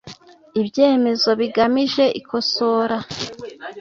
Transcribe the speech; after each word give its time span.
Ibyemezo 0.61 1.29
bigamije 1.39 2.05
ikosora 2.19 2.97